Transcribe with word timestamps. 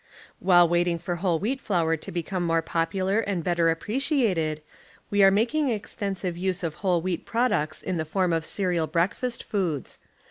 While 0.39 0.67
waiting 0.67 0.97
for 0.97 1.17
whole 1.17 1.37
wheat 1.37 1.61
flour 1.61 1.95
to 1.95 2.11
become 2.11 2.41
more 2.43 2.63
popular 2.63 3.19
and 3.19 3.43
better 3.43 3.65
appre 3.65 3.97
ciated, 3.97 4.61
we 5.11 5.21
are 5.23 5.29
making 5.29 5.69
extensive 5.69 6.35
use 6.35 6.63
of 6.63 6.73
whole 6.81 7.03
wheat 7.03 7.23
products 7.23 7.83
in 7.83 7.97
the 7.97 8.03
form 8.05 8.33
of 8.33 8.43
cereal 8.43 8.87
breakfast 8.87 9.43
foods. 9.43 9.99